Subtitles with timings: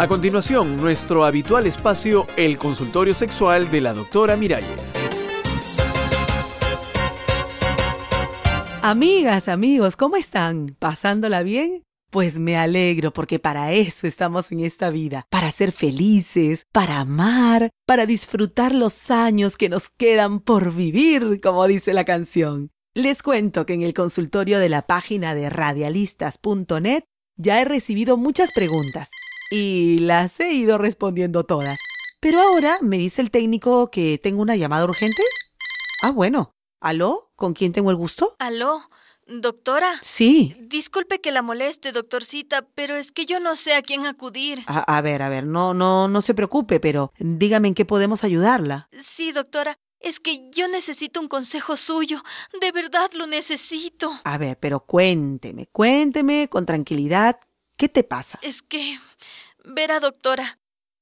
[0.00, 4.94] A continuación, nuestro habitual espacio, el consultorio sexual de la doctora Miralles.
[8.80, 10.74] Amigas, amigos, ¿cómo están?
[10.78, 11.82] ¿Pasándola bien?
[12.10, 17.68] Pues me alegro porque para eso estamos en esta vida, para ser felices, para amar,
[17.86, 22.70] para disfrutar los años que nos quedan por vivir, como dice la canción.
[22.94, 27.02] Les cuento que en el consultorio de la página de radialistas.net
[27.36, 29.10] ya he recibido muchas preguntas
[29.50, 31.78] y las he ido respondiendo todas.
[32.20, 35.22] Pero ahora me dice el técnico que tengo una llamada urgente.
[36.02, 36.54] Ah, bueno.
[36.80, 37.32] ¿Aló?
[37.36, 38.34] ¿Con quién tengo el gusto?
[38.38, 38.82] ¿Aló?
[39.26, 39.98] ¿Doctora?
[40.02, 40.56] Sí.
[40.60, 44.64] Disculpe que la moleste, doctorcita, pero es que yo no sé a quién acudir.
[44.66, 48.24] A, a ver, a ver, no, no, no se preocupe, pero dígame en qué podemos
[48.24, 48.88] ayudarla.
[49.00, 49.78] Sí, doctora.
[50.00, 52.22] Es que yo necesito un consejo suyo.
[52.60, 54.10] De verdad lo necesito.
[54.24, 57.38] A ver, pero cuénteme, cuénteme con tranquilidad.
[57.76, 58.38] ¿Qué te pasa?
[58.42, 58.98] Es que,
[59.64, 60.58] verá, doctora,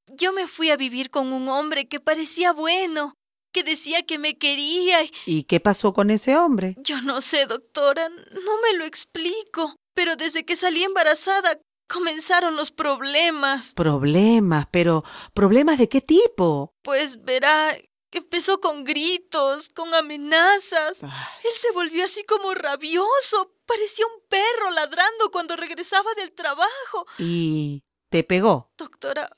[0.06, 3.14] yo me fui a vivir con un hombre que parecía bueno,
[3.52, 5.02] que decía que me quería.
[5.02, 6.74] y- ¿Y qué pasó con ese hombre?
[6.78, 9.76] Yo no sé, doctora, no me lo explico.
[9.94, 13.74] Pero desde que salí embarazada comenzaron los problemas.
[13.74, 15.02] Problemas, pero
[15.34, 16.70] ¿problemas de qué tipo?
[16.84, 17.76] Pues verá,
[18.12, 20.98] empezó con gritos, con amenazas.
[21.02, 21.10] Ay,
[21.44, 23.52] Él se volvió así como rabioso.
[23.66, 27.06] Parecía un perro ladrando cuando regresaba del trabajo.
[27.18, 28.72] ¿Y te pegó?
[28.76, 29.30] Doctora,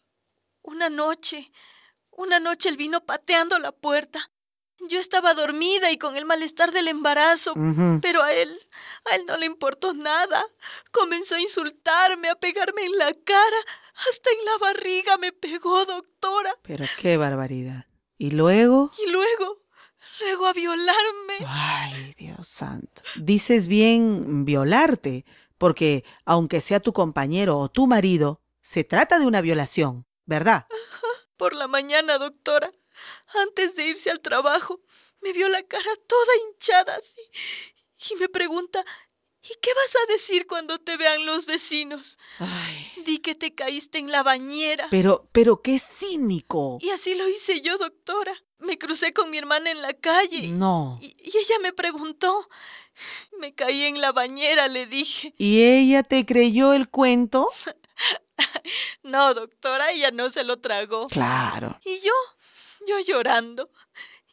[0.63, 1.53] una noche,
[2.11, 4.31] una noche él vino pateando la puerta.
[4.89, 7.53] Yo estaba dormida y con el malestar del embarazo,
[8.01, 8.59] pero a él,
[9.11, 10.43] a él no le importó nada.
[10.91, 13.57] Comenzó a insultarme, a pegarme en la cara,
[14.09, 16.55] hasta en la barriga me pegó, doctora.
[16.63, 17.85] Pero qué barbaridad.
[18.17, 18.91] ¿Y luego?
[19.07, 19.63] Y luego,
[20.21, 21.35] luego a violarme.
[21.47, 23.03] Ay, Dios santo.
[23.17, 25.27] Dices bien violarte,
[25.59, 30.67] porque aunque sea tu compañero o tu marido, se trata de una violación, ¿verdad?
[31.37, 32.71] Por la mañana, doctora,
[33.43, 34.81] antes de irse al trabajo,
[35.23, 37.21] me vio la cara toda hinchada así
[38.13, 38.85] y me pregunta,
[39.43, 42.19] ¿y qué vas a decir cuando te vean los vecinos?
[42.39, 44.87] Ay, Di que te caíste en la bañera.
[44.91, 46.79] pero, pero qué cínico.
[46.81, 48.35] Y así lo hice yo, doctora.
[48.59, 50.99] Me crucé con mi hermana en la calle No.
[51.01, 52.47] y, y ella me preguntó.
[53.39, 55.33] Me caí en la bañera, le dije.
[55.39, 57.49] ¿Y ella te creyó el cuento?
[59.03, 61.07] No, doctora, ella no se lo tragó.
[61.09, 61.79] Claro.
[61.85, 62.13] Y yo,
[62.87, 63.71] yo llorando.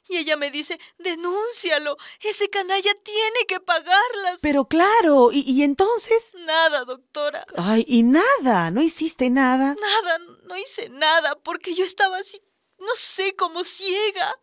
[0.09, 4.39] Y ella me dice, denúncialo, ese canalla tiene que pagarlas.
[4.41, 6.33] Pero claro, ¿y, y entonces?
[6.45, 9.75] Nada, doctora, Ay, y nada, no hiciste nada.
[9.79, 12.41] nada, no hice nada porque yo estaba así,
[12.79, 14.33] no sé, como ciega.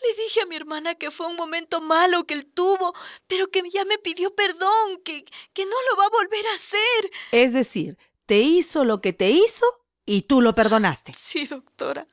[0.00, 2.94] Le dije a mi hermana que fue un momento malo que él tuvo,
[3.26, 7.10] pero que ya me pidió perdón, que, que no lo va a volver a hacer.
[7.32, 9.66] Es decir, te hizo lo que te hizo
[10.06, 11.12] y tú lo perdonaste.
[11.16, 12.06] Sí, doctora,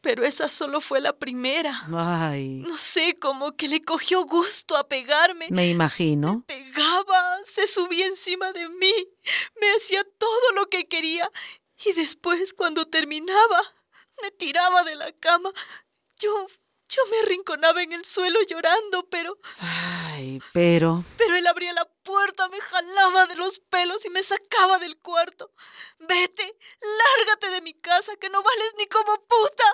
[0.00, 1.84] pero esa solo fue la primera.
[1.94, 5.46] Ay, No sé, como que le cogió gusto a pegarme.
[5.50, 6.44] me imagino.
[6.46, 8.92] pegaba, se subía encima de mí,
[9.60, 11.30] me hacía todo lo que quería
[11.84, 13.62] y después cuando terminaba
[14.22, 15.50] me tiraba de la cama.
[16.18, 16.46] Yo
[16.88, 21.02] yo me arrinconaba en el suelo llorando, pero Ay, pero...
[21.16, 25.52] pero él abría la puerta, me jalaba de los pelos y me sacaba del cuarto.
[26.00, 29.64] Vete, lárgate de mi casa que no vales ni como puta.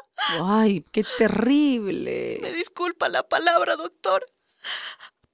[0.45, 2.39] Ay, qué terrible.
[2.41, 4.27] Me disculpa la palabra, doctor,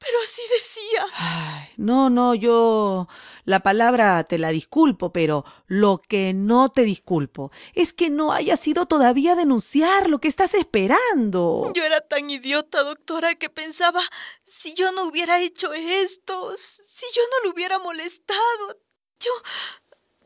[0.04, 1.06] pero así decía.
[1.14, 3.08] Ay, no, no, yo
[3.44, 8.66] la palabra te la disculpo, pero lo que no te disculpo es que no hayas
[8.66, 11.72] ido todavía a denunciar lo que estás esperando.
[11.74, 14.00] Yo era tan idiota, doctora, que pensaba,
[14.44, 18.78] si yo no hubiera hecho esto, si yo no lo hubiera molestado,
[19.20, 19.30] yo,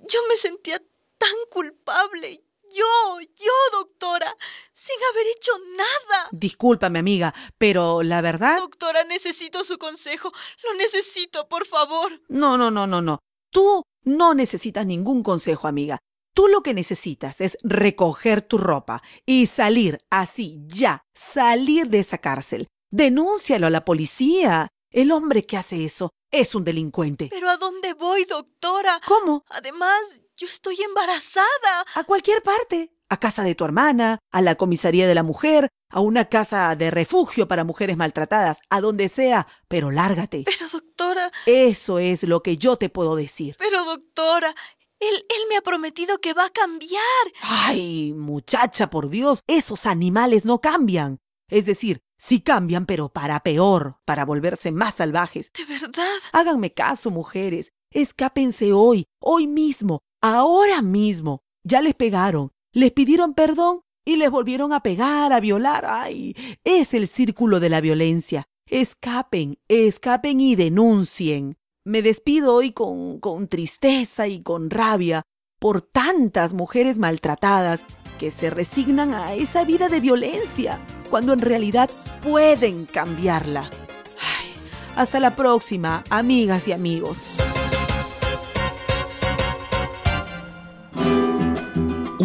[0.09, 0.83] yo me sentía
[1.19, 2.43] tan culpable.
[2.71, 4.37] Yo, yo, doctora,
[4.75, 6.08] sin haber hecho nada.
[6.39, 8.59] Discúlpame, amiga, pero la verdad...
[8.59, 10.33] Doctora, necesito su consejo.
[10.65, 12.23] Lo necesito, por favor.
[12.29, 13.19] No, no, no, no, no.
[13.51, 15.99] Tú no necesitas ningún consejo, amiga.
[16.35, 22.19] Tú lo que necesitas es recoger tu ropa y salir así, ya, salir de esa
[22.19, 22.69] cárcel.
[22.91, 24.69] Denúncialo a la policía.
[24.91, 27.29] El hombre que hace eso es un delincuente.
[27.31, 29.01] Pero ¿a dónde voy, doctora?
[29.07, 29.45] ¿Cómo?
[29.51, 30.01] Además,
[30.37, 31.85] yo estoy embarazada.
[31.95, 32.95] A cualquier parte.
[33.11, 36.91] A casa de tu hermana, a la comisaría de la mujer, a una casa de
[36.91, 40.45] refugio para mujeres maltratadas, a donde sea, pero lárgate.
[40.45, 43.57] Pero, doctora, Eso es lo que yo te puedo decir.
[43.59, 44.55] pero, doctora,
[45.01, 47.01] él, él me ha prometido que va a cambiar.
[47.43, 51.19] Ay, muchacha, por Dios, esos animales no cambian.
[51.49, 55.53] Es decir, sí cambian, pero para peor, para volverse más salvajes.
[55.53, 56.05] ¿De verdad?
[56.33, 57.73] Háganme caso, mujeres.
[57.91, 61.41] Escápense hoy, hoy mismo, ahora mismo.
[61.65, 65.85] Ya les pegaron, les pidieron perdón y les volvieron a pegar, a violar.
[65.87, 66.35] ¡Ay!
[66.65, 68.49] Es el círculo de la violencia.
[68.67, 71.59] Escapen, escapen y denuncien.
[71.85, 75.25] Me despido hoy con, con tristeza y con rabia
[75.59, 77.85] por tantas mujeres maltratadas
[78.19, 81.91] que se resignan a esa vida de violencia cuando en realidad
[82.23, 83.65] pueden cambiarla.
[83.65, 84.49] Ay,
[84.97, 87.29] hasta la próxima, amigas y amigos.